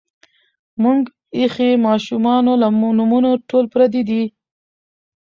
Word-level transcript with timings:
مونږ 0.81 0.99
ایخي 1.37 1.69
مـاشومـانو 1.83 2.53
لـه 2.61 2.67
نومـونه 2.97 3.31
ټول 3.49 3.65
پردي 3.73 4.01
دي 4.09 4.23